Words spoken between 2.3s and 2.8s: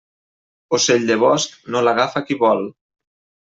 qui vol.